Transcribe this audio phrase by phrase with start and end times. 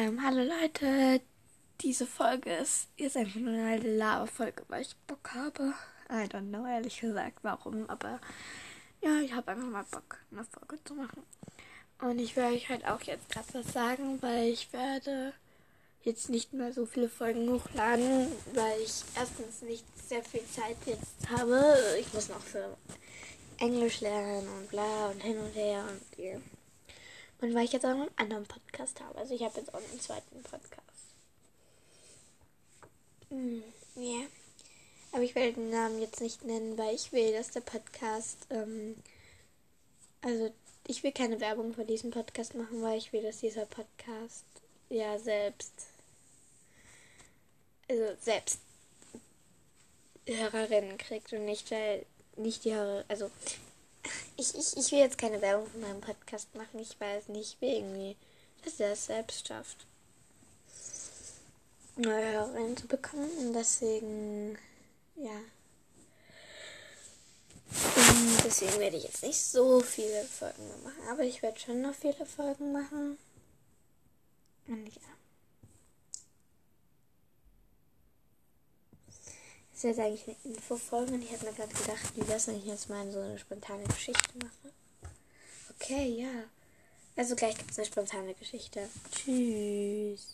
[0.00, 1.20] Ähm, hallo Leute,
[1.80, 5.74] diese Folge ist jetzt einfach nur eine Lava-Folge, weil ich Bock habe.
[6.08, 8.20] I don't know, ehrlich gesagt, warum, aber
[9.02, 11.24] ja, ich habe einfach mal Bock, eine Folge zu machen.
[12.00, 15.32] Und ich werde euch halt auch jetzt gerade was sagen, weil ich werde
[16.04, 21.28] jetzt nicht mehr so viele Folgen hochladen, weil ich erstens nicht sehr viel Zeit jetzt
[21.28, 21.74] habe.
[21.98, 22.76] Ich muss noch für
[23.58, 26.38] Englisch lernen und bla und hin und her und ja.
[27.40, 29.18] Und weil ich jetzt auch noch einen anderen Podcast habe.
[29.18, 31.14] Also ich habe jetzt auch einen zweiten Podcast.
[33.30, 33.60] Mm,
[33.96, 34.02] ja.
[34.02, 34.26] Yeah.
[35.12, 38.96] Aber ich werde den Namen jetzt nicht nennen, weil ich will, dass der Podcast, ähm,
[40.20, 40.52] also
[40.86, 44.44] ich will keine Werbung für diesen Podcast machen, weil ich will, dass dieser Podcast
[44.90, 45.86] ja selbst,
[47.88, 48.60] also selbst
[50.26, 52.04] Hörerinnen kriegt und nicht, weil
[52.36, 53.30] nicht die Hörer, also
[54.38, 56.78] ich, ich, ich will jetzt keine Werbung für meinen Podcast machen.
[56.78, 58.16] Ich weiß nicht, irgendwie,
[58.64, 59.84] dass er es selbst schafft,
[61.96, 63.30] neue Hörerinnen zu bekommen.
[63.38, 64.56] Und deswegen,
[65.16, 65.40] ja.
[67.70, 71.08] Und deswegen werde ich jetzt nicht so viele Folgen machen.
[71.10, 73.18] Aber ich werde schon noch viele Folgen machen.
[74.68, 75.02] Und ja.
[79.78, 82.56] Das ist jetzt eigentlich eine Infofolge und ich habe mir gerade gedacht, wie das, wenn
[82.56, 84.74] ich jetzt mal so eine spontane Geschichte mache.
[85.70, 86.42] Okay, ja.
[87.14, 88.88] Also gleich gibt es eine spontane Geschichte.
[89.12, 90.26] Tschüss.